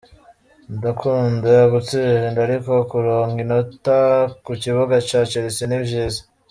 [0.77, 3.99] Ndakunda gutsinda, ariko kuronka inota
[4.45, 6.21] ku kibuga ca Chelsea ni vyiza.